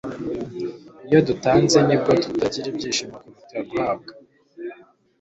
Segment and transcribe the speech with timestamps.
[1.07, 4.11] iyo dutanze ni bwo tugira ibyishimo kuruta guhabwa